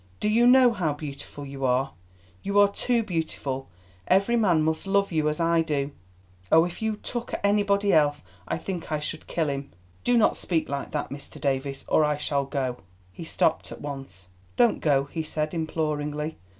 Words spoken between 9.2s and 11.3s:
kill him." "Do not speak like that,